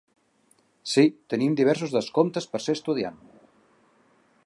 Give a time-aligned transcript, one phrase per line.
[0.93, 1.03] Sí,
[1.33, 3.21] tenim diversos descomptes per ser estudiant.